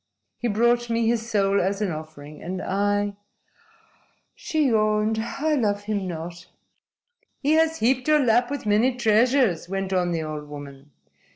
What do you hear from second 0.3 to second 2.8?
He brought me his soul as an offering. And